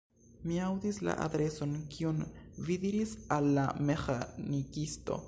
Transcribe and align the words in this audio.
Mi 0.51 0.55
aŭdis 0.67 0.99
la 1.07 1.13
adreson, 1.25 1.75
kiun 1.97 2.25
vi 2.69 2.79
diris 2.87 3.15
al 3.37 3.51
la 3.59 3.67
meĥanikisto. 3.91 5.19